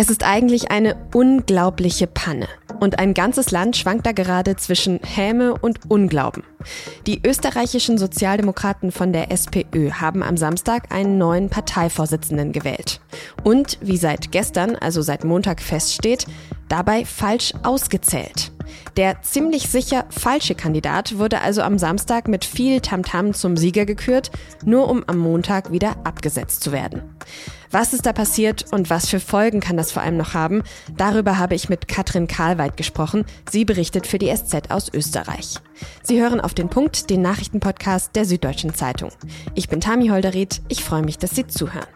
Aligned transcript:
Es 0.00 0.08
ist 0.08 0.24
eigentlich 0.24 0.70
eine 0.70 0.96
unglaubliche 1.12 2.06
Panne. 2.06 2.48
Und 2.80 2.98
ein 2.98 3.12
ganzes 3.12 3.50
Land 3.50 3.76
schwankt 3.76 4.06
da 4.06 4.12
gerade 4.12 4.56
zwischen 4.56 4.98
Häme 5.04 5.52
und 5.52 5.90
Unglauben. 5.90 6.42
Die 7.06 7.20
österreichischen 7.22 7.98
Sozialdemokraten 7.98 8.92
von 8.92 9.12
der 9.12 9.30
SPÖ 9.30 9.90
haben 9.90 10.22
am 10.22 10.38
Samstag 10.38 10.90
einen 10.90 11.18
neuen 11.18 11.50
Parteivorsitzenden 11.50 12.52
gewählt. 12.52 13.02
Und, 13.44 13.76
wie 13.82 13.98
seit 13.98 14.32
gestern, 14.32 14.74
also 14.74 15.02
seit 15.02 15.24
Montag 15.24 15.60
feststeht, 15.60 16.24
dabei 16.70 17.04
falsch 17.04 17.52
ausgezählt. 17.62 18.52
Der 18.96 19.20
ziemlich 19.20 19.68
sicher 19.68 20.06
falsche 20.08 20.54
Kandidat 20.54 21.18
wurde 21.18 21.42
also 21.42 21.60
am 21.60 21.76
Samstag 21.76 22.26
mit 22.26 22.46
viel 22.46 22.80
Tamtam 22.80 23.34
zum 23.34 23.58
Sieger 23.58 23.84
gekürt, 23.84 24.30
nur 24.64 24.88
um 24.88 25.04
am 25.06 25.18
Montag 25.18 25.72
wieder 25.72 25.96
abgesetzt 26.04 26.62
zu 26.62 26.72
werden. 26.72 27.02
Was 27.72 27.92
ist 27.92 28.04
da 28.04 28.12
passiert 28.12 28.72
und 28.72 28.90
was 28.90 29.08
für 29.08 29.20
Folgen 29.20 29.60
kann 29.60 29.76
das 29.76 29.92
vor 29.92 30.02
allem 30.02 30.16
noch 30.16 30.34
haben? 30.34 30.64
Darüber 30.96 31.38
habe 31.38 31.54
ich 31.54 31.68
mit 31.68 31.86
Katrin 31.86 32.26
Karlweit 32.26 32.76
gesprochen. 32.76 33.24
Sie 33.48 33.64
berichtet 33.64 34.08
für 34.08 34.18
die 34.18 34.34
SZ 34.34 34.72
aus 34.72 34.92
Österreich. 34.92 35.54
Sie 36.02 36.20
hören 36.20 36.40
auf 36.40 36.52
den 36.52 36.68
Punkt 36.68 37.10
den 37.10 37.22
Nachrichtenpodcast 37.22 38.16
der 38.16 38.24
Süddeutschen 38.24 38.74
Zeitung. 38.74 39.10
Ich 39.54 39.68
bin 39.68 39.80
Tami 39.80 40.08
Holderried. 40.08 40.62
Ich 40.66 40.82
freue 40.82 41.02
mich, 41.02 41.18
dass 41.18 41.30
Sie 41.30 41.46
zuhören. 41.46 41.86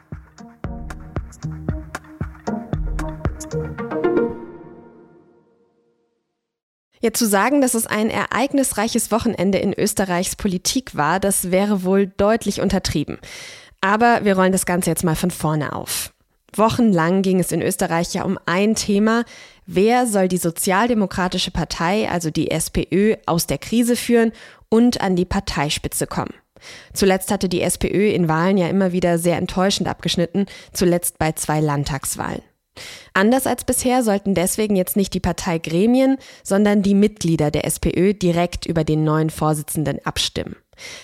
Ja, 7.05 7.13
zu 7.13 7.27
sagen, 7.27 7.61
dass 7.61 7.75
es 7.75 7.87
ein 7.87 8.09
ereignisreiches 8.09 9.11
Wochenende 9.11 9.59
in 9.59 9.75
Österreichs 9.75 10.37
Politik 10.37 10.97
war, 10.97 11.21
das 11.21 11.51
wäre 11.51 11.85
wohl 11.85 12.07
deutlich 12.07 12.63
untertrieben. 12.63 13.19
Aber 13.85 14.25
wir 14.25 14.35
rollen 14.35 14.53
das 14.53 14.65
Ganze 14.65 14.89
jetzt 14.89 15.05
mal 15.05 15.15
von 15.15 15.31
vorne 15.31 15.75
auf. 15.75 16.15
Wochenlang 16.57 17.21
ging 17.21 17.39
es 17.39 17.53
in 17.53 17.61
Österreich 17.61 18.15
ja 18.15 18.25
um 18.25 18.39
ein 18.47 18.75
Thema. 18.77 19.27
Wer 19.67 20.07
soll 20.07 20.27
die 20.27 20.39
Sozialdemokratische 20.39 21.51
Partei, 21.51 22.09
also 22.09 22.31
die 22.31 22.51
SPÖ, 22.51 23.17
aus 23.27 23.47
der 23.47 23.59
Krise 23.59 23.95
führen 23.95 24.33
und 24.71 25.03
an 25.03 25.17
die 25.17 25.27
Parteispitze 25.27 26.07
kommen? 26.07 26.33
Zuletzt 26.95 27.31
hatte 27.31 27.51
die 27.51 27.61
SPÖ 27.61 28.09
in 28.09 28.27
Wahlen 28.27 28.57
ja 28.57 28.69
immer 28.69 28.93
wieder 28.93 29.19
sehr 29.19 29.37
enttäuschend 29.37 29.87
abgeschnitten, 29.87 30.47
zuletzt 30.73 31.19
bei 31.19 31.33
zwei 31.33 31.61
Landtagswahlen. 31.61 32.41
Anders 33.13 33.47
als 33.47 33.65
bisher 33.65 34.03
sollten 34.03 34.35
deswegen 34.35 34.77
jetzt 34.77 34.97
nicht 34.97 35.13
die 35.13 35.21
Parteigremien, 35.21 36.17
sondern 36.43 36.81
die 36.81 36.95
Mitglieder 36.95 37.51
der 37.51 37.67
SPÖ 37.67 38.15
direkt 38.15 38.65
über 38.65 38.83
den 38.83 39.05
neuen 39.05 39.29
Vorsitzenden 39.29 39.99
abstimmen. 40.07 40.57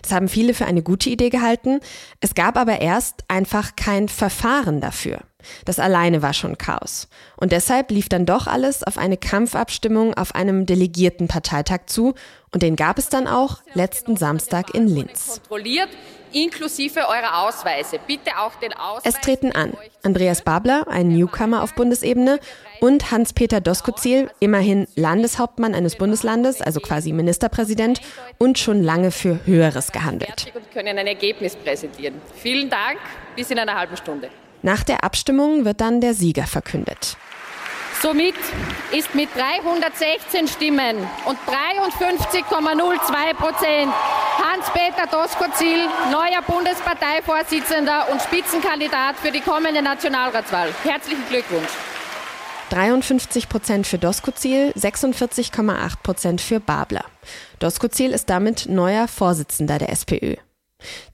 Das 0.02 0.12
haben 0.12 0.28
viele 0.28 0.54
für 0.54 0.66
eine 0.66 0.82
gute 0.82 1.10
Idee 1.10 1.30
gehalten. 1.30 1.80
Es 2.20 2.34
gab 2.34 2.56
aber 2.56 2.80
erst 2.80 3.24
einfach 3.28 3.76
kein 3.76 4.08
Verfahren 4.08 4.80
dafür. 4.80 5.20
Das 5.64 5.78
alleine 5.78 6.22
war 6.22 6.32
schon 6.32 6.58
Chaos. 6.58 7.08
Und 7.36 7.52
deshalb 7.52 7.90
lief 7.90 8.08
dann 8.08 8.26
doch 8.26 8.46
alles 8.46 8.82
auf 8.82 8.98
eine 8.98 9.16
Kampfabstimmung 9.16 10.14
auf 10.14 10.34
einem 10.34 10.66
delegierten 10.66 11.28
Parteitag 11.28 11.86
zu. 11.86 12.14
Und 12.52 12.62
den 12.62 12.76
gab 12.76 12.98
es 12.98 13.08
dann 13.08 13.26
auch 13.26 13.58
letzten 13.74 14.16
Samstag 14.16 14.74
in 14.74 14.88
Linz. 14.88 15.40
Inklusive 16.32 17.00
eurer 17.08 17.48
Ausweise. 17.48 17.98
Bitte 18.06 18.38
auch 18.38 18.54
den 18.56 18.72
Ausweis. 18.72 19.14
Es 19.14 19.20
treten 19.20 19.52
an 19.52 19.72
Andreas 20.02 20.42
Babler, 20.42 20.86
ein 20.88 21.08
Newcomer 21.08 21.62
auf 21.62 21.74
Bundesebene, 21.74 22.38
und 22.80 23.10
Hans-Peter 23.10 23.60
Doskozil, 23.60 24.30
immerhin 24.38 24.86
Landeshauptmann 24.94 25.74
eines 25.74 25.96
Bundeslandes, 25.96 26.62
also 26.62 26.80
quasi 26.80 27.12
Ministerpräsident 27.12 28.00
und 28.38 28.58
schon 28.58 28.82
lange 28.82 29.10
für 29.10 29.44
Höheres 29.44 29.92
gehandelt. 29.92 30.52
Und 30.54 30.70
können 30.70 30.98
ein 30.98 31.06
Ergebnis 31.06 31.56
präsentieren. 31.56 32.14
Vielen 32.36 32.70
Dank, 32.70 32.98
bis 33.36 33.50
in 33.50 33.58
einer 33.58 33.74
halben 33.74 33.96
Stunde. 33.96 34.30
Nach 34.62 34.82
der 34.84 35.04
Abstimmung 35.04 35.64
wird 35.64 35.80
dann 35.80 36.00
der 36.00 36.14
Sieger 36.14 36.46
verkündet. 36.46 37.16
Somit 38.02 38.34
ist 38.92 39.14
mit 39.14 39.28
316 39.34 40.48
Stimmen 40.48 40.96
und 41.26 41.38
53,02 41.46 43.34
Prozent 43.34 43.92
Hans-Peter 44.42 45.06
Doskozil 45.10 45.86
neuer 46.10 46.40
Bundesparteivorsitzender 46.46 48.10
und 48.10 48.22
Spitzenkandidat 48.22 49.16
für 49.16 49.30
die 49.30 49.40
kommende 49.40 49.82
Nationalratswahl. 49.82 50.72
Herzlichen 50.82 51.28
Glückwunsch. 51.28 51.68
53 52.70 53.48
Prozent 53.48 53.86
für 53.86 53.98
Doskozil, 53.98 54.72
46,8 54.76 56.02
Prozent 56.02 56.40
für 56.40 56.60
Babler. 56.60 57.04
Doskozil 57.58 58.12
ist 58.12 58.30
damit 58.30 58.66
neuer 58.68 59.08
Vorsitzender 59.08 59.78
der 59.78 59.90
SPÖ. 59.90 60.36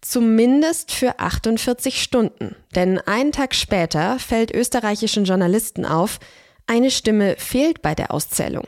Zumindest 0.00 0.92
für 0.92 1.18
48 1.18 2.02
Stunden. 2.02 2.54
Denn 2.74 2.98
einen 2.98 3.32
Tag 3.32 3.54
später 3.54 4.18
fällt 4.18 4.54
österreichischen 4.54 5.24
Journalisten 5.24 5.84
auf, 5.84 6.18
eine 6.66 6.90
Stimme 6.90 7.36
fehlt 7.38 7.82
bei 7.82 7.94
der 7.94 8.12
Auszählung. 8.12 8.66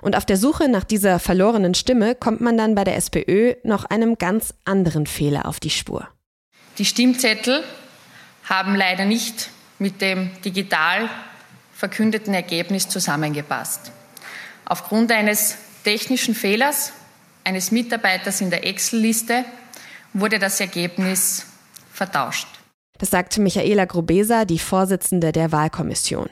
Und 0.00 0.16
auf 0.16 0.26
der 0.26 0.36
Suche 0.36 0.68
nach 0.68 0.84
dieser 0.84 1.18
verlorenen 1.18 1.74
Stimme 1.74 2.14
kommt 2.14 2.40
man 2.40 2.56
dann 2.56 2.74
bei 2.74 2.84
der 2.84 2.96
SPÖ 2.96 3.54
noch 3.64 3.84
einem 3.84 4.18
ganz 4.18 4.54
anderen 4.64 5.06
Fehler 5.06 5.46
auf 5.46 5.60
die 5.60 5.70
Spur. 5.70 6.08
Die 6.78 6.84
Stimmzettel 6.84 7.64
haben 8.44 8.74
leider 8.74 9.04
nicht 9.04 9.50
mit 9.78 10.00
dem 10.00 10.30
digital 10.44 11.08
verkündeten 11.74 12.34
Ergebnis 12.34 12.88
zusammengepasst. 12.88 13.92
Aufgrund 14.64 15.10
eines 15.10 15.56
technischen 15.84 16.34
Fehlers 16.34 16.92
eines 17.44 17.72
Mitarbeiters 17.72 18.40
in 18.40 18.50
der 18.50 18.66
Excel-Liste 18.66 19.44
wurde 20.12 20.38
das 20.38 20.60
Ergebnis 20.60 21.46
vertauscht. 21.92 22.48
Das 22.98 23.10
sagte 23.10 23.40
Michaela 23.40 23.84
Grobesa, 23.84 24.44
die 24.44 24.58
Vorsitzende 24.58 25.32
der 25.32 25.52
Wahlkommission. 25.52 26.28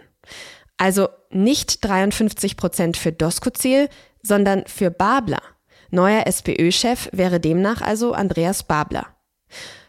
Also 0.76 1.08
nicht 1.30 1.84
53 1.84 2.56
Prozent 2.56 2.96
für 2.96 3.12
Doskozil, 3.12 3.88
sondern 4.22 4.64
für 4.66 4.90
Babler. 4.90 5.42
Neuer 5.90 6.26
SPÖ-Chef 6.26 7.08
wäre 7.12 7.40
demnach 7.40 7.82
also 7.82 8.12
Andreas 8.12 8.62
Babler. 8.62 9.06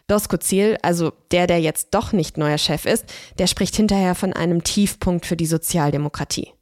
Doskozil, 0.08 0.76
also 0.82 1.12
der, 1.30 1.46
der 1.46 1.60
jetzt 1.60 1.88
doch 1.92 2.12
nicht 2.12 2.36
neuer 2.36 2.58
Chef 2.58 2.84
ist, 2.84 3.06
der 3.38 3.46
spricht 3.46 3.76
hinterher 3.76 4.14
von 4.14 4.32
einem 4.32 4.64
Tiefpunkt 4.64 5.24
für 5.24 5.36
die 5.36 5.46
Sozialdemokratie. 5.46 6.52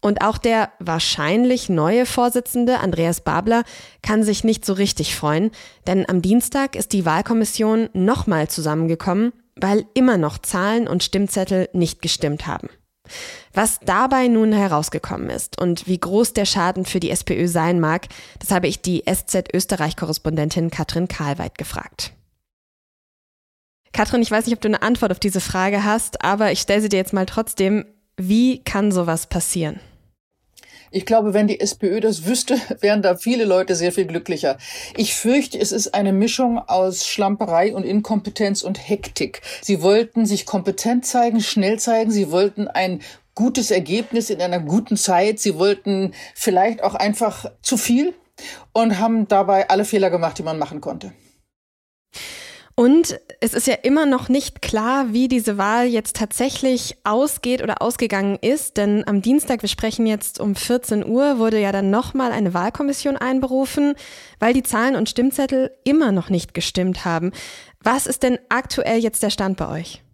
Und 0.00 0.22
auch 0.22 0.38
der 0.38 0.70
wahrscheinlich 0.78 1.68
neue 1.68 2.06
Vorsitzende 2.06 2.78
Andreas 2.78 3.20
Babler 3.20 3.64
kann 4.02 4.22
sich 4.22 4.44
nicht 4.44 4.64
so 4.64 4.72
richtig 4.72 5.16
freuen, 5.16 5.50
denn 5.86 6.08
am 6.08 6.22
Dienstag 6.22 6.76
ist 6.76 6.92
die 6.92 7.04
Wahlkommission 7.04 7.88
nochmal 7.94 8.48
zusammengekommen, 8.48 9.32
weil 9.56 9.86
immer 9.94 10.16
noch 10.16 10.38
Zahlen 10.38 10.86
und 10.86 11.02
Stimmzettel 11.02 11.68
nicht 11.72 12.00
gestimmt 12.00 12.46
haben. 12.46 12.68
Was 13.52 13.80
dabei 13.80 14.28
nun 14.28 14.52
herausgekommen 14.52 15.30
ist 15.30 15.60
und 15.60 15.86
wie 15.86 15.98
groß 15.98 16.34
der 16.34 16.44
Schaden 16.44 16.84
für 16.84 17.00
die 17.00 17.10
SPÖ 17.10 17.48
sein 17.48 17.80
mag, 17.80 18.06
das 18.38 18.50
habe 18.50 18.68
ich 18.68 18.82
die 18.82 19.02
SZ 19.02 19.52
Österreich-Korrespondentin 19.52 20.70
Katrin 20.70 21.08
Karlweit 21.08 21.58
gefragt. 21.58 22.12
Katrin, 23.92 24.22
ich 24.22 24.30
weiß 24.30 24.46
nicht, 24.46 24.54
ob 24.54 24.60
du 24.60 24.68
eine 24.68 24.82
Antwort 24.82 25.10
auf 25.10 25.18
diese 25.18 25.40
Frage 25.40 25.82
hast, 25.82 26.22
aber 26.22 26.52
ich 26.52 26.60
stelle 26.60 26.82
sie 26.82 26.88
dir 26.88 26.98
jetzt 26.98 27.14
mal 27.14 27.26
trotzdem. 27.26 27.86
Wie 28.16 28.62
kann 28.62 28.92
sowas 28.92 29.28
passieren? 29.28 29.80
Ich 30.90 31.06
glaube, 31.06 31.34
wenn 31.34 31.46
die 31.46 31.60
SPÖ 31.60 32.00
das 32.00 32.26
wüsste, 32.26 32.56
wären 32.80 33.02
da 33.02 33.16
viele 33.16 33.44
Leute 33.44 33.74
sehr 33.74 33.92
viel 33.92 34.06
glücklicher. 34.06 34.58
Ich 34.96 35.14
fürchte, 35.14 35.58
es 35.58 35.72
ist 35.72 35.94
eine 35.94 36.12
Mischung 36.12 36.58
aus 36.58 37.06
Schlamperei 37.06 37.74
und 37.74 37.84
Inkompetenz 37.84 38.62
und 38.62 38.76
Hektik. 38.88 39.42
Sie 39.60 39.82
wollten 39.82 40.26
sich 40.26 40.46
kompetent 40.46 41.06
zeigen, 41.06 41.40
schnell 41.40 41.78
zeigen. 41.78 42.10
Sie 42.10 42.30
wollten 42.30 42.68
ein 42.68 43.00
gutes 43.34 43.70
Ergebnis 43.70 44.30
in 44.30 44.40
einer 44.40 44.60
guten 44.60 44.96
Zeit. 44.96 45.38
Sie 45.38 45.56
wollten 45.58 46.12
vielleicht 46.34 46.82
auch 46.82 46.94
einfach 46.94 47.50
zu 47.62 47.76
viel 47.76 48.14
und 48.72 48.98
haben 48.98 49.28
dabei 49.28 49.68
alle 49.68 49.84
Fehler 49.84 50.10
gemacht, 50.10 50.38
die 50.38 50.42
man 50.42 50.58
machen 50.58 50.80
konnte. 50.80 51.12
Und 52.78 53.18
es 53.40 53.54
ist 53.54 53.66
ja 53.66 53.74
immer 53.74 54.06
noch 54.06 54.28
nicht 54.28 54.62
klar, 54.62 55.12
wie 55.12 55.26
diese 55.26 55.58
Wahl 55.58 55.86
jetzt 55.86 56.14
tatsächlich 56.14 56.96
ausgeht 57.02 57.60
oder 57.60 57.82
ausgegangen 57.82 58.38
ist, 58.40 58.76
denn 58.76 59.02
am 59.08 59.20
Dienstag, 59.20 59.62
wir 59.62 59.68
sprechen 59.68 60.06
jetzt 60.06 60.38
um 60.38 60.54
14 60.54 61.04
Uhr, 61.04 61.40
wurde 61.40 61.58
ja 61.58 61.72
dann 61.72 61.90
nochmal 61.90 62.30
eine 62.30 62.54
Wahlkommission 62.54 63.16
einberufen, 63.16 63.94
weil 64.38 64.54
die 64.54 64.62
Zahlen 64.62 64.94
und 64.94 65.08
Stimmzettel 65.08 65.72
immer 65.82 66.12
noch 66.12 66.30
nicht 66.30 66.54
gestimmt 66.54 67.04
haben. 67.04 67.32
Was 67.82 68.06
ist 68.06 68.22
denn 68.22 68.38
aktuell 68.48 69.00
jetzt 69.00 69.24
der 69.24 69.30
Stand 69.30 69.56
bei 69.56 69.68
euch? 69.80 70.04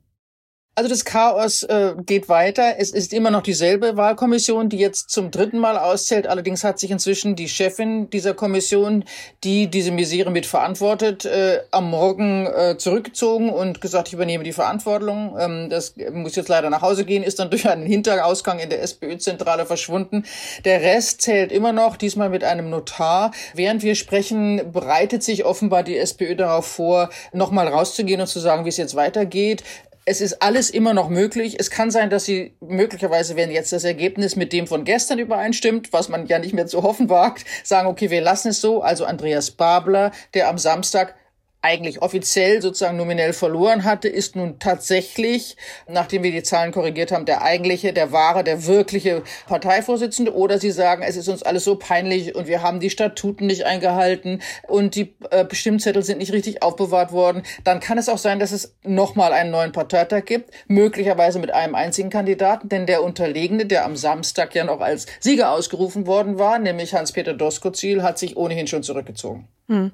Also 0.76 0.90
das 0.90 1.04
Chaos 1.04 1.62
äh, 1.62 1.94
geht 2.04 2.28
weiter. 2.28 2.74
Es 2.78 2.90
ist 2.90 3.12
immer 3.12 3.30
noch 3.30 3.42
dieselbe 3.42 3.96
Wahlkommission, 3.96 4.68
die 4.68 4.78
jetzt 4.78 5.08
zum 5.08 5.30
dritten 5.30 5.58
Mal 5.58 5.78
auszählt. 5.78 6.26
Allerdings 6.26 6.64
hat 6.64 6.80
sich 6.80 6.90
inzwischen 6.90 7.36
die 7.36 7.48
Chefin 7.48 8.10
dieser 8.10 8.34
Kommission, 8.34 9.04
die 9.44 9.68
diese 9.68 9.92
Misere 9.92 10.32
mit 10.32 10.46
verantwortet, 10.46 11.26
äh, 11.26 11.60
am 11.70 11.90
Morgen 11.90 12.46
äh, 12.46 12.76
zurückgezogen 12.76 13.50
und 13.50 13.80
gesagt, 13.80 14.08
ich 14.08 14.14
übernehme 14.14 14.42
die 14.42 14.52
Verantwortung. 14.52 15.36
Ähm, 15.38 15.70
das 15.70 15.94
muss 16.12 16.34
jetzt 16.34 16.48
leider 16.48 16.70
nach 16.70 16.82
Hause 16.82 17.04
gehen, 17.04 17.22
ist 17.22 17.38
dann 17.38 17.50
durch 17.54 17.68
einen 17.68 17.86
Hinterausgang 17.86 18.58
in 18.58 18.68
der 18.68 18.82
SPÖ-Zentrale 18.82 19.66
verschwunden. 19.66 20.24
Der 20.64 20.80
Rest 20.80 21.22
zählt 21.22 21.52
immer 21.52 21.70
noch, 21.70 21.96
diesmal 21.96 22.30
mit 22.30 22.42
einem 22.42 22.70
Notar. 22.70 23.30
Während 23.54 23.84
wir 23.84 23.94
sprechen, 23.94 24.72
bereitet 24.72 25.22
sich 25.22 25.44
offenbar 25.44 25.84
die 25.84 25.96
SPÖ 25.96 26.34
darauf 26.34 26.66
vor, 26.66 27.10
nochmal 27.32 27.68
rauszugehen 27.68 28.20
und 28.20 28.26
zu 28.26 28.40
sagen, 28.40 28.64
wie 28.64 28.70
es 28.70 28.76
jetzt 28.76 28.96
weitergeht. 28.96 29.62
Es 30.06 30.20
ist 30.20 30.42
alles 30.42 30.70
immer 30.70 30.92
noch 30.92 31.08
möglich. 31.08 31.56
Es 31.58 31.70
kann 31.70 31.90
sein, 31.90 32.10
dass 32.10 32.24
sie 32.24 32.54
möglicherweise, 32.60 33.36
wenn 33.36 33.50
jetzt 33.50 33.72
das 33.72 33.84
Ergebnis 33.84 34.36
mit 34.36 34.52
dem 34.52 34.66
von 34.66 34.84
gestern 34.84 35.18
übereinstimmt, 35.18 35.92
was 35.92 36.08
man 36.08 36.26
ja 36.26 36.38
nicht 36.38 36.52
mehr 36.52 36.66
zu 36.66 36.82
hoffen 36.82 37.08
wagt, 37.08 37.44
sagen, 37.64 37.88
okay, 37.88 38.10
wir 38.10 38.20
lassen 38.20 38.48
es 38.48 38.60
so. 38.60 38.82
Also 38.82 39.04
Andreas 39.06 39.50
Babler, 39.50 40.12
der 40.34 40.48
am 40.48 40.58
Samstag 40.58 41.14
eigentlich 41.64 42.02
offiziell 42.02 42.60
sozusagen 42.60 42.98
nominell 42.98 43.32
verloren 43.32 43.84
hatte, 43.84 44.08
ist 44.08 44.36
nun 44.36 44.58
tatsächlich, 44.58 45.56
nachdem 45.88 46.22
wir 46.22 46.30
die 46.30 46.42
Zahlen 46.42 46.72
korrigiert 46.72 47.10
haben, 47.10 47.24
der 47.24 47.40
eigentliche, 47.40 47.94
der 47.94 48.12
wahre, 48.12 48.44
der 48.44 48.66
wirkliche 48.66 49.22
Parteivorsitzende. 49.46 50.34
Oder 50.34 50.58
Sie 50.58 50.70
sagen, 50.70 51.02
es 51.02 51.16
ist 51.16 51.28
uns 51.28 51.42
alles 51.42 51.64
so 51.64 51.76
peinlich 51.76 52.34
und 52.34 52.46
wir 52.46 52.62
haben 52.62 52.80
die 52.80 52.90
Statuten 52.90 53.46
nicht 53.46 53.64
eingehalten 53.64 54.42
und 54.68 54.94
die 54.94 55.14
äh, 55.30 55.44
Bestimmzettel 55.44 56.02
sind 56.02 56.18
nicht 56.18 56.34
richtig 56.34 56.62
aufbewahrt 56.62 57.12
worden. 57.12 57.42
Dann 57.64 57.80
kann 57.80 57.96
es 57.96 58.10
auch 58.10 58.18
sein, 58.18 58.38
dass 58.38 58.52
es 58.52 58.76
nochmal 58.82 59.32
einen 59.32 59.50
neuen 59.50 59.72
Parteitag 59.72 60.26
gibt, 60.26 60.50
möglicherweise 60.66 61.38
mit 61.38 61.54
einem 61.54 61.74
einzigen 61.74 62.10
Kandidaten, 62.10 62.68
denn 62.68 62.84
der 62.84 63.02
Unterlegene, 63.02 63.64
der 63.64 63.86
am 63.86 63.96
Samstag 63.96 64.54
ja 64.54 64.64
noch 64.64 64.80
als 64.82 65.06
Sieger 65.18 65.50
ausgerufen 65.50 66.06
worden 66.06 66.38
war, 66.38 66.58
nämlich 66.58 66.92
Hans-Peter 66.92 67.32
Doskozil, 67.32 68.02
hat 68.02 68.18
sich 68.18 68.36
ohnehin 68.36 68.66
schon 68.66 68.82
zurückgezogen. 68.82 69.48
Hm. 69.68 69.92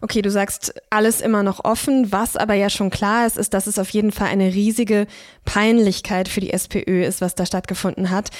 Okay, 0.00 0.22
du 0.22 0.30
sagst 0.30 0.74
alles 0.90 1.20
immer 1.20 1.42
noch 1.42 1.64
offen. 1.64 2.12
Was 2.12 2.36
aber 2.36 2.54
ja 2.54 2.70
schon 2.70 2.90
klar 2.90 3.26
ist, 3.26 3.36
ist, 3.36 3.54
dass 3.54 3.66
es 3.66 3.78
auf 3.78 3.90
jeden 3.90 4.12
Fall 4.12 4.28
eine 4.28 4.54
riesige 4.54 5.06
Peinlichkeit 5.44 6.28
für 6.28 6.40
die 6.40 6.52
SPÖ 6.52 7.04
ist, 7.04 7.20
was 7.20 7.34
da 7.34 7.44
stattgefunden 7.44 8.10
hat. 8.10 8.30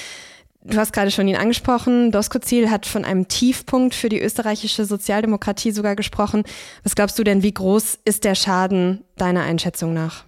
Du 0.63 0.77
hast 0.77 0.93
gerade 0.93 1.11
schon 1.11 1.29
ihn 1.29 1.37
angesprochen. 1.37 2.13
Doskozil 2.13 2.71
hat 2.71 2.85
von 2.87 3.05
einem 3.05 3.29
Tiefpunkt 3.29 3.95
für 3.95 4.09
die 4.09 4.21
österreichische 4.21 4.85
Sozialdemokratie 4.85 5.73
sogar 5.73 5.97
gesprochen. 5.97 6.45
Was 6.83 6.95
glaubst 6.95 7.19
du 7.19 7.25
denn, 7.25 7.43
wie 7.43 7.55
groß 7.55 8.01
ist 8.05 8.25
der 8.25 8.35
Schaden 8.35 9.05
deiner 9.17 9.43
Einschätzung 9.43 9.95
nach? 9.95 10.28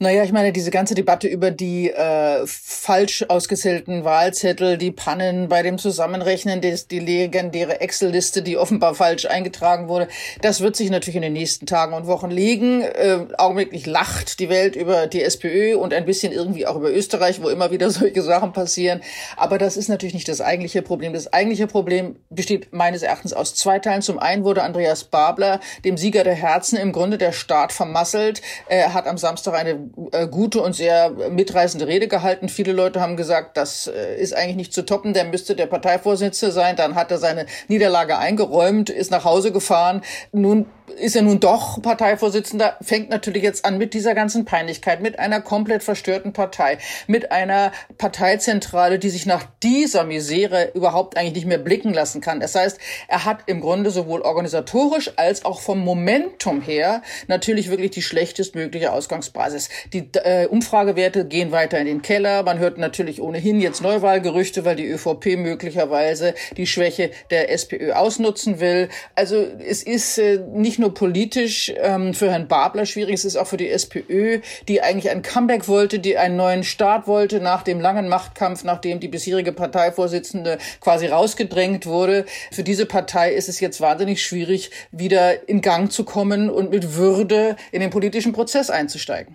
Naja, 0.00 0.22
ich 0.22 0.30
meine, 0.30 0.52
diese 0.52 0.70
ganze 0.70 0.94
Debatte 0.94 1.26
über 1.26 1.50
die 1.50 1.90
äh, 1.90 2.46
falsch 2.46 3.24
ausgezählten 3.26 4.04
Wahlzettel, 4.04 4.78
die 4.78 4.92
Pannen 4.92 5.48
bei 5.48 5.64
dem 5.64 5.76
Zusammenrechnen, 5.76 6.60
des, 6.60 6.86
die 6.86 7.00
legendäre 7.00 7.80
Excel-Liste, 7.80 8.42
die 8.42 8.56
offenbar 8.56 8.94
falsch 8.94 9.26
eingetragen 9.26 9.88
wurde, 9.88 10.06
das 10.40 10.60
wird 10.60 10.76
sich 10.76 10.90
natürlich 10.90 11.16
in 11.16 11.22
den 11.22 11.32
nächsten 11.32 11.66
Tagen 11.66 11.94
und 11.94 12.06
Wochen 12.06 12.30
legen. 12.30 12.82
Äh, 12.82 13.26
augenblicklich 13.38 13.86
lacht 13.86 14.38
die 14.38 14.48
Welt 14.48 14.76
über 14.76 15.08
die 15.08 15.20
SPÖ 15.20 15.76
und 15.76 15.92
ein 15.92 16.04
bisschen 16.04 16.32
irgendwie 16.32 16.68
auch 16.68 16.76
über 16.76 16.92
Österreich, 16.92 17.42
wo 17.42 17.48
immer 17.48 17.72
wieder 17.72 17.90
solche 17.90 18.22
Sachen 18.22 18.52
passieren. 18.52 19.00
Aber 19.36 19.58
das 19.58 19.76
ist 19.76 19.88
natürlich 19.88 20.14
nicht 20.14 20.28
das 20.28 20.40
eigentliche 20.40 20.82
Problem. 20.82 21.12
Das 21.12 21.32
eigentliche 21.32 21.66
Problem 21.66 22.14
besteht 22.30 22.72
meines 22.72 23.02
Erachtens 23.02 23.32
aus 23.32 23.56
zwei 23.56 23.80
Teilen. 23.80 24.02
Zum 24.02 24.20
einen 24.20 24.44
wurde 24.44 24.62
Andreas 24.62 25.02
Babler, 25.02 25.58
dem 25.84 25.96
Sieger 25.96 26.22
der 26.22 26.36
Herzen, 26.36 26.78
im 26.78 26.92
Grunde 26.92 27.18
der 27.18 27.32
Staat 27.32 27.72
vermasselt. 27.72 28.42
Er 28.68 28.94
hat 28.94 29.08
am 29.08 29.18
Samstag 29.18 29.54
eine 29.54 29.87
äh, 30.12 30.26
gute 30.26 30.60
und 30.62 30.74
sehr 30.74 31.10
mitreißende 31.10 31.86
Rede 31.86 32.08
gehalten. 32.08 32.48
Viele 32.48 32.72
Leute 32.72 33.00
haben 33.00 33.16
gesagt, 33.16 33.56
das 33.56 33.86
äh, 33.86 34.20
ist 34.20 34.34
eigentlich 34.34 34.56
nicht 34.56 34.72
zu 34.72 34.84
toppen, 34.84 35.12
der 35.12 35.24
müsste 35.24 35.54
der 35.54 35.66
Parteivorsitzende 35.66 36.52
sein. 36.52 36.76
Dann 36.76 36.94
hat 36.94 37.10
er 37.10 37.18
seine 37.18 37.46
Niederlage 37.68 38.18
eingeräumt, 38.18 38.90
ist 38.90 39.10
nach 39.10 39.24
Hause 39.24 39.52
gefahren. 39.52 40.02
Nun 40.32 40.66
ist 40.96 41.16
er 41.16 41.22
nun 41.22 41.40
doch 41.40 41.80
Parteivorsitzender, 41.82 42.76
fängt 42.80 43.10
natürlich 43.10 43.42
jetzt 43.42 43.64
an 43.64 43.78
mit 43.78 43.94
dieser 43.94 44.14
ganzen 44.14 44.44
Peinlichkeit, 44.44 45.00
mit 45.00 45.18
einer 45.18 45.40
komplett 45.40 45.82
verstörten 45.82 46.32
Partei, 46.32 46.78
mit 47.06 47.32
einer 47.32 47.72
Parteizentrale, 47.96 48.98
die 48.98 49.10
sich 49.10 49.26
nach 49.26 49.44
dieser 49.62 50.04
Misere 50.04 50.70
überhaupt 50.74 51.16
eigentlich 51.16 51.34
nicht 51.34 51.46
mehr 51.46 51.58
blicken 51.58 51.92
lassen 51.92 52.20
kann. 52.20 52.40
Das 52.40 52.54
heißt, 52.54 52.78
er 53.08 53.24
hat 53.24 53.40
im 53.46 53.60
Grunde 53.60 53.90
sowohl 53.90 54.22
organisatorisch 54.22 55.12
als 55.16 55.44
auch 55.44 55.60
vom 55.60 55.80
Momentum 55.80 56.60
her 56.60 57.02
natürlich 57.26 57.70
wirklich 57.70 57.90
die 57.90 58.02
schlechtestmögliche 58.02 58.92
Ausgangsbasis. 58.92 59.68
Die 59.92 60.08
äh, 60.14 60.46
Umfragewerte 60.46 61.24
gehen 61.26 61.52
weiter 61.52 61.78
in 61.78 61.86
den 61.86 62.02
Keller. 62.02 62.42
Man 62.42 62.58
hört 62.58 62.78
natürlich 62.78 63.20
ohnehin 63.20 63.60
jetzt 63.60 63.82
Neuwahlgerüchte, 63.82 64.64
weil 64.64 64.76
die 64.76 64.86
ÖVP 64.86 65.36
möglicherweise 65.36 66.34
die 66.56 66.66
Schwäche 66.66 67.10
der 67.30 67.50
SPÖ 67.50 67.92
ausnutzen 67.92 68.60
will. 68.60 68.88
Also 69.14 69.46
es 69.66 69.82
ist 69.82 70.18
äh, 70.18 70.38
nicht 70.52 70.77
nicht 70.78 70.84
nur 70.84 70.94
politisch 70.94 71.72
ähm, 71.76 72.14
für 72.14 72.30
Herrn 72.30 72.46
Babler 72.46 72.86
schwierig, 72.86 73.14
es 73.14 73.24
ist 73.24 73.36
auch 73.36 73.48
für 73.48 73.56
die 73.56 73.68
SPÖ, 73.68 74.40
die 74.68 74.80
eigentlich 74.80 75.10
ein 75.10 75.22
Comeback 75.22 75.66
wollte, 75.66 75.98
die 75.98 76.16
einen 76.16 76.36
neuen 76.36 76.62
Start 76.62 77.08
wollte 77.08 77.40
nach 77.40 77.64
dem 77.64 77.80
langen 77.80 78.08
Machtkampf, 78.08 78.62
nachdem 78.62 79.00
die 79.00 79.08
bisherige 79.08 79.52
Parteivorsitzende 79.52 80.58
quasi 80.80 81.06
rausgedrängt 81.06 81.86
wurde. 81.86 82.26
Für 82.52 82.62
diese 82.62 82.86
Partei 82.86 83.32
ist 83.32 83.48
es 83.48 83.58
jetzt 83.58 83.80
wahnsinnig 83.80 84.24
schwierig, 84.24 84.70
wieder 84.92 85.48
in 85.48 85.62
Gang 85.62 85.90
zu 85.90 86.04
kommen 86.04 86.48
und 86.48 86.70
mit 86.70 86.94
Würde 86.94 87.56
in 87.72 87.80
den 87.80 87.90
politischen 87.90 88.32
Prozess 88.32 88.70
einzusteigen. 88.70 89.34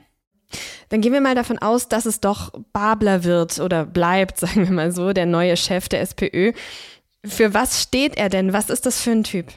Dann 0.89 1.01
gehen 1.01 1.11
wir 1.11 1.21
mal 1.21 1.35
davon 1.35 1.57
aus, 1.57 1.89
dass 1.89 2.05
es 2.05 2.21
doch 2.21 2.53
Babler 2.71 3.25
wird 3.25 3.59
oder 3.59 3.85
bleibt, 3.85 4.37
sagen 4.39 4.63
wir 4.63 4.71
mal 4.71 4.91
so, 4.93 5.11
der 5.11 5.25
neue 5.25 5.57
Chef 5.57 5.89
der 5.89 5.99
SPÖ. 5.99 6.53
Für 7.25 7.53
was 7.53 7.81
steht 7.81 8.17
er 8.17 8.29
denn? 8.29 8.53
Was 8.53 8.69
ist 8.69 8.85
das 8.85 9.01
für 9.01 9.11
ein 9.11 9.25
Typ? 9.25 9.47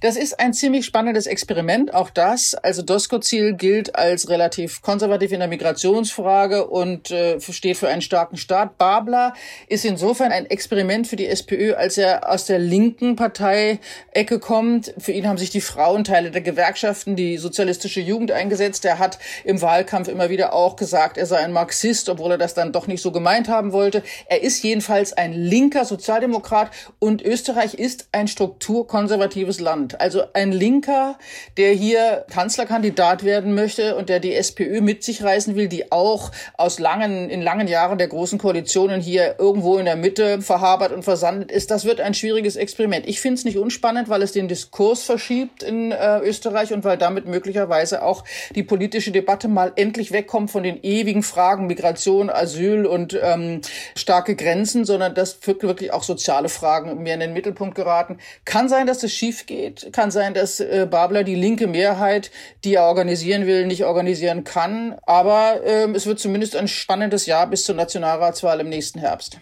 Das 0.00 0.16
ist 0.16 0.40
ein 0.40 0.54
ziemlich 0.54 0.86
spannendes 0.86 1.26
Experiment, 1.26 1.92
auch 1.92 2.08
das. 2.08 2.54
Also 2.54 2.82
Doskozil 2.82 3.54
gilt 3.54 3.96
als 3.96 4.28
relativ 4.28 4.80
konservativ 4.80 5.32
in 5.32 5.40
der 5.40 5.48
Migrationsfrage 5.48 6.68
und 6.68 7.10
äh, 7.10 7.38
steht 7.40 7.76
für 7.76 7.88
einen 7.88 8.00
starken 8.00 8.36
Staat. 8.36 8.78
Babler 8.78 9.34
ist 9.66 9.84
insofern 9.84 10.32
ein 10.32 10.46
Experiment 10.46 11.06
für 11.06 11.16
die 11.16 11.26
SPÖ, 11.26 11.74
als 11.74 11.98
er 11.98 12.30
aus 12.30 12.46
der 12.46 12.58
linken 12.58 13.16
Parteiecke 13.16 14.38
kommt. 14.40 14.94
Für 14.98 15.12
ihn 15.12 15.28
haben 15.28 15.36
sich 15.36 15.50
die 15.50 15.60
Frauenteile 15.60 16.30
der 16.30 16.40
Gewerkschaften, 16.40 17.16
die 17.16 17.36
sozialistische 17.36 18.00
Jugend 18.00 18.32
eingesetzt. 18.32 18.84
Er 18.84 18.98
hat 18.98 19.18
im 19.44 19.60
Wahlkampf 19.60 20.08
immer 20.08 20.30
wieder 20.30 20.54
auch 20.54 20.76
gesagt, 20.76 21.18
er 21.18 21.26
sei 21.26 21.38
ein 21.38 21.52
Marxist, 21.52 22.08
obwohl 22.08 22.32
er 22.32 22.38
das 22.38 22.54
dann 22.54 22.72
doch 22.72 22.86
nicht 22.86 23.02
so 23.02 23.12
gemeint 23.12 23.48
haben 23.48 23.72
wollte. 23.72 24.02
Er 24.28 24.42
ist 24.42 24.62
jedenfalls 24.62 25.12
ein 25.12 25.32
linker 25.32 25.84
Sozialdemokrat 25.84 26.70
und 26.98 27.20
Österreich 27.20 27.74
ist 27.74 28.08
ein 28.12 28.28
strukturkonservatives 28.28 29.57
Land. 29.60 30.00
Also 30.00 30.22
ein 30.32 30.52
Linker, 30.52 31.18
der 31.56 31.72
hier 31.72 32.24
Kanzlerkandidat 32.30 33.24
werden 33.24 33.54
möchte 33.54 33.96
und 33.96 34.08
der 34.08 34.20
die 34.20 34.34
SPÖ 34.34 34.80
mit 34.80 35.04
sich 35.04 35.22
reißen 35.22 35.56
will, 35.56 35.68
die 35.68 35.92
auch 35.92 36.30
aus 36.56 36.78
langen, 36.78 37.30
in 37.30 37.42
langen 37.42 37.68
Jahren 37.68 37.98
der 37.98 38.08
großen 38.08 38.38
Koalitionen 38.38 39.00
hier 39.00 39.36
irgendwo 39.38 39.78
in 39.78 39.84
der 39.84 39.96
Mitte 39.96 40.40
verhabert 40.42 40.92
und 40.92 41.02
versandet 41.02 41.50
ist. 41.50 41.70
Das 41.70 41.84
wird 41.84 42.00
ein 42.00 42.14
schwieriges 42.14 42.56
Experiment. 42.56 43.06
Ich 43.08 43.20
finde 43.20 43.34
es 43.34 43.44
nicht 43.44 43.58
unspannend, 43.58 44.08
weil 44.08 44.22
es 44.22 44.32
den 44.32 44.48
Diskurs 44.48 45.02
verschiebt 45.02 45.62
in 45.62 45.92
äh, 45.92 46.20
Österreich 46.20 46.72
und 46.72 46.84
weil 46.84 46.98
damit 46.98 47.26
möglicherweise 47.26 48.02
auch 48.02 48.24
die 48.54 48.62
politische 48.62 49.10
Debatte 49.10 49.48
mal 49.48 49.72
endlich 49.76 50.12
wegkommt 50.12 50.50
von 50.50 50.62
den 50.62 50.82
ewigen 50.82 51.22
Fragen 51.22 51.66
Migration, 51.66 52.30
Asyl 52.30 52.86
und 52.86 53.18
ähm, 53.20 53.60
starke 53.96 54.36
Grenzen, 54.36 54.84
sondern 54.84 55.14
dass 55.14 55.38
wirklich 55.46 55.92
auch 55.92 56.02
soziale 56.02 56.48
Fragen 56.48 57.02
mehr 57.02 57.14
in 57.14 57.20
den 57.20 57.32
Mittelpunkt 57.32 57.74
geraten. 57.74 58.18
Kann 58.44 58.68
sein, 58.68 58.86
dass 58.86 58.98
das 58.98 59.12
schief 59.12 59.46
geht. 59.48 59.92
Kann 59.92 60.12
sein, 60.12 60.34
dass 60.34 60.60
äh, 60.60 60.86
Babler 60.88 61.24
die 61.24 61.34
linke 61.34 61.66
Mehrheit, 61.66 62.30
die 62.62 62.74
er 62.74 62.84
organisieren 62.84 63.46
will, 63.46 63.66
nicht 63.66 63.84
organisieren 63.84 64.44
kann. 64.44 64.96
Aber 65.04 65.60
ähm, 65.64 65.96
es 65.96 66.06
wird 66.06 66.20
zumindest 66.20 66.54
ein 66.54 66.68
spannendes 66.68 67.26
Jahr 67.26 67.48
bis 67.48 67.64
zur 67.64 67.74
Nationalratswahl 67.74 68.60
im 68.60 68.68
nächsten 68.68 69.00
Herbst. 69.00 69.38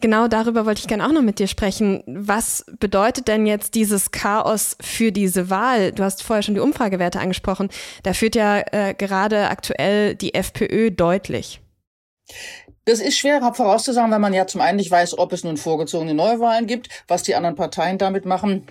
Genau 0.00 0.26
darüber 0.26 0.66
wollte 0.66 0.80
ich 0.80 0.88
gerne 0.88 1.06
auch 1.06 1.12
noch 1.12 1.22
mit 1.22 1.38
dir 1.38 1.46
sprechen. 1.46 2.02
Was 2.06 2.64
bedeutet 2.80 3.28
denn 3.28 3.46
jetzt 3.46 3.74
dieses 3.74 4.10
Chaos 4.10 4.76
für 4.80 5.12
diese 5.12 5.48
Wahl? 5.50 5.92
Du 5.92 6.02
hast 6.02 6.22
vorher 6.22 6.42
schon 6.42 6.54
die 6.54 6.60
Umfragewerte 6.60 7.20
angesprochen. 7.20 7.70
Da 8.02 8.12
führt 8.12 8.34
ja 8.34 8.58
äh, 8.72 8.94
gerade 8.94 9.48
aktuell 9.48 10.16
die 10.16 10.34
FPÖ 10.34 10.90
deutlich. 10.90 11.60
Das 12.84 12.98
ist 12.98 13.16
schwer 13.16 13.40
vorauszusagen, 13.54 14.10
weil 14.10 14.18
man 14.18 14.34
ja 14.34 14.46
zum 14.46 14.60
einen 14.60 14.76
nicht 14.76 14.90
weiß, 14.90 15.16
ob 15.18 15.32
es 15.32 15.44
nun 15.44 15.56
vorgezogene 15.56 16.14
Neuwahlen 16.14 16.66
gibt, 16.66 16.88
was 17.06 17.22
die 17.22 17.36
anderen 17.36 17.54
Parteien 17.54 17.98
damit 17.98 18.24
machen. 18.24 18.66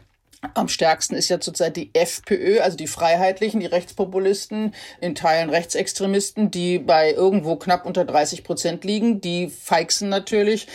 Am 0.55 0.67
stärksten 0.67 1.13
ist 1.13 1.29
ja 1.29 1.39
zurzeit 1.39 1.77
die 1.77 1.91
FPÖ, 1.93 2.61
also 2.61 2.75
die 2.75 2.87
Freiheitlichen, 2.87 3.59
die 3.59 3.67
Rechtspopulisten, 3.67 4.73
in 4.99 5.13
Teilen 5.13 5.51
Rechtsextremisten, 5.51 6.49
die 6.49 6.79
bei 6.79 7.13
irgendwo 7.13 7.57
knapp 7.57 7.85
unter 7.85 8.05
30 8.05 8.43
Prozent 8.43 8.83
liegen. 8.83 9.21
Die 9.21 9.49
feixen 9.49 10.09
natürlich. 10.09 10.67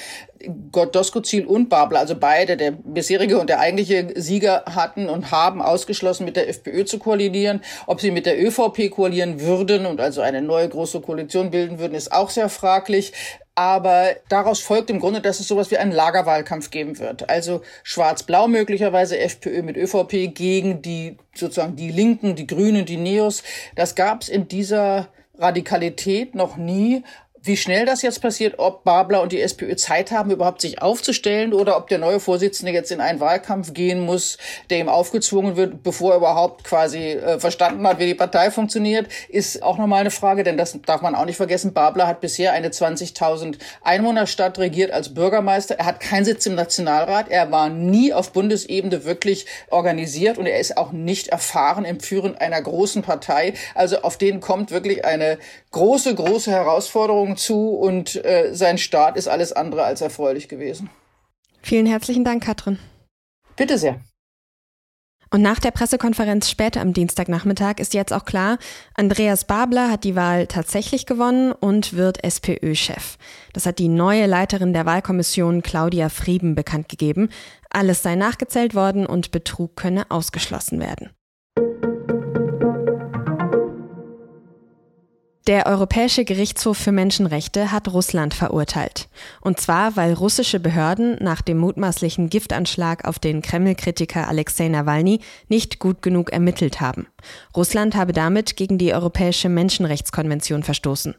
Doskozil 0.92 1.46
und 1.46 1.68
Babler, 1.68 1.98
also 1.98 2.14
beide, 2.14 2.56
der 2.56 2.70
bisherige 2.70 3.40
und 3.40 3.50
der 3.50 3.58
eigentliche 3.58 4.12
Sieger 4.14 4.64
hatten 4.66 5.08
und 5.08 5.32
haben 5.32 5.60
ausgeschlossen, 5.60 6.26
mit 6.26 6.36
der 6.36 6.48
FPÖ 6.48 6.84
zu 6.84 7.00
koalieren. 7.00 7.60
Ob 7.86 8.00
sie 8.00 8.12
mit 8.12 8.26
der 8.26 8.40
ÖVP 8.40 8.90
koalieren 8.90 9.40
würden 9.40 9.86
und 9.86 10.00
also 10.00 10.20
eine 10.20 10.42
neue 10.42 10.68
große 10.68 11.00
Koalition 11.00 11.50
bilden 11.50 11.80
würden, 11.80 11.94
ist 11.94 12.12
auch 12.12 12.30
sehr 12.30 12.48
fraglich. 12.48 13.12
Aber 13.58 14.14
daraus 14.28 14.60
folgt 14.60 14.90
im 14.90 15.00
Grunde, 15.00 15.22
dass 15.22 15.40
es 15.40 15.48
sowas 15.48 15.70
wie 15.70 15.78
einen 15.78 15.90
Lagerwahlkampf 15.90 16.70
geben 16.70 16.98
wird. 16.98 17.30
Also 17.30 17.62
Schwarz-Blau 17.84 18.48
möglicherweise, 18.48 19.18
FPÖ 19.18 19.62
mit 19.62 19.78
ÖVP 19.78 20.34
gegen 20.34 20.82
die 20.82 21.16
sozusagen 21.34 21.74
die 21.74 21.90
Linken, 21.90 22.36
die 22.36 22.46
Grünen, 22.46 22.84
die 22.84 22.98
Neos. 22.98 23.42
Das 23.74 23.94
gab 23.94 24.20
es 24.20 24.28
in 24.28 24.46
dieser 24.46 25.08
Radikalität 25.38 26.34
noch 26.34 26.58
nie 26.58 27.02
Wie 27.46 27.56
schnell 27.56 27.86
das 27.86 28.02
jetzt 28.02 28.22
passiert, 28.22 28.58
ob 28.58 28.82
Babler 28.82 29.22
und 29.22 29.30
die 29.30 29.40
SPÖ 29.40 29.76
Zeit 29.76 30.10
haben, 30.10 30.32
überhaupt 30.32 30.60
sich 30.60 30.82
aufzustellen 30.82 31.52
oder 31.52 31.76
ob 31.76 31.86
der 31.86 31.98
neue 31.98 32.18
Vorsitzende 32.18 32.72
jetzt 32.72 32.90
in 32.90 33.00
einen 33.00 33.20
Wahlkampf 33.20 33.72
gehen 33.72 34.00
muss, 34.00 34.36
der 34.68 34.80
ihm 34.80 34.88
aufgezwungen 34.88 35.54
wird, 35.56 35.84
bevor 35.84 36.10
er 36.10 36.16
überhaupt 36.16 36.64
quasi 36.64 37.12
äh, 37.12 37.38
verstanden 37.38 37.86
hat, 37.86 38.00
wie 38.00 38.06
die 38.06 38.16
Partei 38.16 38.50
funktioniert, 38.50 39.06
ist 39.28 39.62
auch 39.62 39.78
nochmal 39.78 40.00
eine 40.00 40.10
Frage, 40.10 40.42
denn 40.42 40.56
das 40.56 40.76
darf 40.86 41.02
man 41.02 41.14
auch 41.14 41.24
nicht 41.24 41.36
vergessen. 41.36 41.72
Babler 41.72 42.08
hat 42.08 42.20
bisher 42.20 42.52
eine 42.52 42.70
20.000 42.70 43.58
Einwohnerstadt 43.80 44.58
regiert 44.58 44.90
als 44.90 45.14
Bürgermeister. 45.14 45.76
Er 45.76 45.86
hat 45.86 46.00
keinen 46.00 46.24
Sitz 46.24 46.46
im 46.46 46.56
Nationalrat. 46.56 47.28
Er 47.28 47.52
war 47.52 47.68
nie 47.68 48.12
auf 48.12 48.32
Bundesebene 48.32 49.04
wirklich 49.04 49.46
organisiert 49.70 50.36
und 50.36 50.46
er 50.46 50.58
ist 50.58 50.76
auch 50.76 50.90
nicht 50.90 51.28
erfahren 51.28 51.84
im 51.84 52.00
Führen 52.00 52.36
einer 52.36 52.60
großen 52.60 53.02
Partei. 53.02 53.54
Also 53.76 53.98
auf 53.98 54.18
den 54.18 54.40
kommt 54.40 54.72
wirklich 54.72 55.04
eine 55.04 55.38
große, 55.70 56.12
große 56.12 56.50
Herausforderung 56.50 57.35
zu 57.36 57.70
und 57.70 58.24
äh, 58.24 58.50
sein 58.52 58.78
Start 58.78 59.16
ist 59.16 59.28
alles 59.28 59.52
andere 59.52 59.84
als 59.84 60.00
erfreulich 60.00 60.48
gewesen. 60.48 60.90
Vielen 61.62 61.86
herzlichen 61.86 62.24
Dank, 62.24 62.44
Katrin. 62.44 62.78
Bitte 63.56 63.78
sehr. 63.78 64.00
Und 65.30 65.42
nach 65.42 65.58
der 65.58 65.72
Pressekonferenz 65.72 66.48
später 66.48 66.80
am 66.80 66.92
Dienstagnachmittag 66.92 67.78
ist 67.78 67.94
jetzt 67.94 68.12
auch 68.12 68.24
klar, 68.24 68.58
Andreas 68.94 69.44
Babler 69.44 69.90
hat 69.90 70.04
die 70.04 70.14
Wahl 70.14 70.46
tatsächlich 70.46 71.04
gewonnen 71.04 71.52
und 71.52 71.94
wird 71.94 72.22
SPÖ-Chef. 72.22 73.18
Das 73.52 73.66
hat 73.66 73.78
die 73.78 73.88
neue 73.88 74.26
Leiterin 74.26 74.72
der 74.72 74.86
Wahlkommission 74.86 75.62
Claudia 75.62 76.08
Frieben 76.08 76.54
bekannt 76.54 76.88
gegeben. 76.88 77.30
Alles 77.70 78.02
sei 78.02 78.14
nachgezählt 78.14 78.74
worden 78.74 79.04
und 79.04 79.32
Betrug 79.32 79.74
könne 79.76 80.06
ausgeschlossen 80.10 80.78
werden. 80.78 81.10
Der 85.46 85.66
Europäische 85.66 86.24
Gerichtshof 86.24 86.76
für 86.76 86.90
Menschenrechte 86.90 87.70
hat 87.70 87.92
Russland 87.92 88.34
verurteilt. 88.34 89.08
Und 89.40 89.60
zwar, 89.60 89.94
weil 89.94 90.12
russische 90.12 90.58
Behörden 90.58 91.18
nach 91.20 91.40
dem 91.40 91.58
mutmaßlichen 91.58 92.28
Giftanschlag 92.30 93.04
auf 93.04 93.20
den 93.20 93.42
Kreml-Kritiker 93.42 94.26
Alexei 94.26 94.66
Nawalny 94.66 95.20
nicht 95.46 95.78
gut 95.78 96.02
genug 96.02 96.32
ermittelt 96.32 96.80
haben. 96.80 97.06
Russland 97.56 97.94
habe 97.94 98.12
damit 98.12 98.56
gegen 98.56 98.76
die 98.76 98.92
Europäische 98.92 99.48
Menschenrechtskonvention 99.48 100.64
verstoßen. 100.64 101.14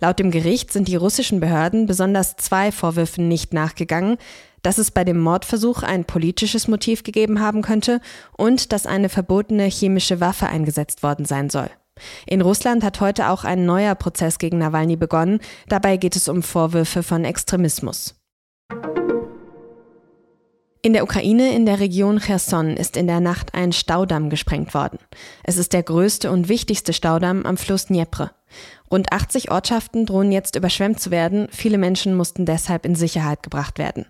Laut 0.00 0.18
dem 0.18 0.32
Gericht 0.32 0.72
sind 0.72 0.88
die 0.88 0.96
russischen 0.96 1.38
Behörden 1.38 1.86
besonders 1.86 2.34
zwei 2.34 2.72
Vorwürfen 2.72 3.28
nicht 3.28 3.52
nachgegangen, 3.52 4.16
dass 4.62 4.78
es 4.78 4.90
bei 4.90 5.04
dem 5.04 5.20
Mordversuch 5.20 5.84
ein 5.84 6.04
politisches 6.04 6.66
Motiv 6.66 7.04
gegeben 7.04 7.38
haben 7.38 7.62
könnte 7.62 8.00
und 8.36 8.72
dass 8.72 8.86
eine 8.86 9.08
verbotene 9.08 9.66
chemische 9.66 10.18
Waffe 10.18 10.48
eingesetzt 10.48 11.04
worden 11.04 11.26
sein 11.26 11.48
soll. 11.48 11.70
In 12.26 12.40
Russland 12.40 12.84
hat 12.84 13.00
heute 13.00 13.30
auch 13.30 13.44
ein 13.44 13.64
neuer 13.64 13.94
Prozess 13.94 14.38
gegen 14.38 14.58
Nawalny 14.58 14.96
begonnen. 14.96 15.40
Dabei 15.68 15.96
geht 15.96 16.16
es 16.16 16.28
um 16.28 16.42
Vorwürfe 16.42 17.02
von 17.02 17.24
Extremismus. 17.24 18.14
In 20.80 20.92
der 20.92 21.02
Ukraine 21.02 21.54
in 21.54 21.66
der 21.66 21.80
Region 21.80 22.20
Cherson 22.20 22.76
ist 22.76 22.96
in 22.96 23.08
der 23.08 23.18
Nacht 23.18 23.52
ein 23.52 23.72
Staudamm 23.72 24.30
gesprengt 24.30 24.74
worden. 24.74 24.98
Es 25.42 25.56
ist 25.56 25.72
der 25.72 25.82
größte 25.82 26.30
und 26.30 26.48
wichtigste 26.48 26.92
Staudamm 26.92 27.44
am 27.44 27.56
Fluss 27.56 27.86
Dnepr. 27.86 28.30
Rund 28.88 29.12
80 29.12 29.50
Ortschaften 29.50 30.06
drohen 30.06 30.30
jetzt 30.30 30.54
überschwemmt 30.54 31.00
zu 31.00 31.10
werden. 31.10 31.48
Viele 31.50 31.78
Menschen 31.78 32.16
mussten 32.16 32.46
deshalb 32.46 32.86
in 32.86 32.94
Sicherheit 32.94 33.42
gebracht 33.42 33.78
werden. 33.78 34.06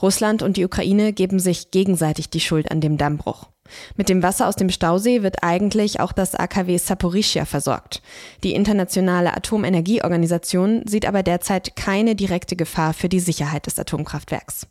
Russland 0.00 0.42
und 0.42 0.56
die 0.56 0.64
Ukraine 0.64 1.12
geben 1.12 1.40
sich 1.40 1.72
gegenseitig 1.72 2.30
die 2.30 2.40
Schuld 2.40 2.70
an 2.70 2.80
dem 2.80 2.96
Dammbruch. 2.96 3.48
Mit 3.96 4.08
dem 4.08 4.22
Wasser 4.22 4.48
aus 4.48 4.56
dem 4.56 4.70
Stausee 4.70 5.22
wird 5.22 5.42
eigentlich 5.42 6.00
auch 6.00 6.12
das 6.12 6.34
AKW 6.34 6.76
Saporischia 6.76 7.44
versorgt. 7.44 8.02
Die 8.42 8.54
Internationale 8.54 9.34
Atomenergieorganisation 9.34 10.86
sieht 10.86 11.06
aber 11.06 11.22
derzeit 11.22 11.76
keine 11.76 12.14
direkte 12.14 12.56
Gefahr 12.56 12.94
für 12.94 13.08
die 13.08 13.20
Sicherheit 13.20 13.66
des 13.66 13.78
Atomkraftwerks. 13.78 14.66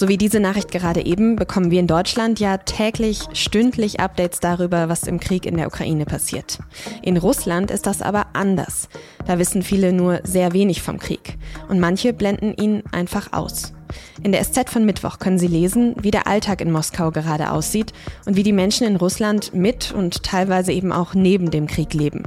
So 0.00 0.08
wie 0.08 0.16
diese 0.16 0.40
Nachricht 0.40 0.70
gerade 0.70 1.04
eben, 1.04 1.36
bekommen 1.36 1.70
wir 1.70 1.78
in 1.78 1.86
Deutschland 1.86 2.40
ja 2.40 2.56
täglich, 2.56 3.20
stündlich 3.34 4.00
Updates 4.00 4.40
darüber, 4.40 4.88
was 4.88 5.02
im 5.02 5.20
Krieg 5.20 5.44
in 5.44 5.58
der 5.58 5.66
Ukraine 5.66 6.06
passiert. 6.06 6.58
In 7.02 7.18
Russland 7.18 7.70
ist 7.70 7.84
das 7.84 8.00
aber 8.00 8.28
anders. 8.32 8.88
Da 9.26 9.38
wissen 9.38 9.62
viele 9.62 9.92
nur 9.92 10.20
sehr 10.24 10.54
wenig 10.54 10.80
vom 10.80 10.98
Krieg. 10.98 11.36
Und 11.68 11.80
manche 11.80 12.14
blenden 12.14 12.54
ihn 12.54 12.82
einfach 12.92 13.34
aus. 13.34 13.74
In 14.22 14.32
der 14.32 14.42
SZ 14.42 14.70
von 14.70 14.86
Mittwoch 14.86 15.18
können 15.18 15.38
Sie 15.38 15.48
lesen, 15.48 15.94
wie 16.00 16.10
der 16.10 16.26
Alltag 16.26 16.62
in 16.62 16.72
Moskau 16.72 17.10
gerade 17.10 17.52
aussieht 17.52 17.92
und 18.24 18.36
wie 18.36 18.42
die 18.42 18.54
Menschen 18.54 18.86
in 18.86 18.96
Russland 18.96 19.52
mit 19.52 19.92
und 19.92 20.22
teilweise 20.22 20.72
eben 20.72 20.92
auch 20.92 21.12
neben 21.12 21.50
dem 21.50 21.66
Krieg 21.66 21.92
leben. 21.92 22.22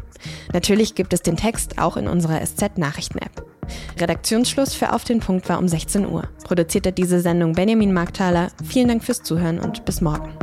Natürlich 0.54 0.94
gibt 0.94 1.12
es 1.12 1.24
den 1.24 1.38
Text 1.38 1.80
auch 1.80 1.98
in 1.98 2.08
unserer 2.08 2.40
SZ-Nachrichten-App. 2.46 3.53
Redaktionsschluss 4.00 4.74
für 4.74 4.94
Auf 4.94 5.04
den 5.04 5.20
Punkt 5.20 5.50
war 5.50 5.60
um 5.60 5.68
16 5.68 6.08
Uhr. 6.08 6.24
Produzierte 6.44 6.92
diese 6.92 7.20
Sendung 7.20 7.54
Benjamin 7.54 7.94
Markthaler. 7.94 8.50
Vielen 8.64 8.88
Dank 8.88 9.04
fürs 9.04 9.24
Zuhören 9.24 9.60
und 9.60 9.86
bis 9.86 10.02
morgen. 10.02 10.34